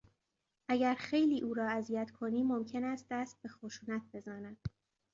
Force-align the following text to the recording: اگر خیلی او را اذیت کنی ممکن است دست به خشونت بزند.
اگر 0.69 0.93
خیلی 0.95 1.41
او 1.41 1.53
را 1.53 1.69
اذیت 1.69 2.11
کنی 2.11 2.43
ممکن 2.43 2.83
است 2.83 3.05
دست 3.11 3.37
به 3.41 3.49
خشونت 3.49 4.01
بزند. 4.13 4.57